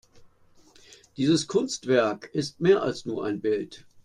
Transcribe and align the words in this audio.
Dieses 1.15 1.45
Kunstwerk 1.47 2.31
ist 2.33 2.59
mehr 2.59 2.81
als 2.81 3.05
nur 3.05 3.23
ein 3.23 3.39
Bild. 3.39 3.85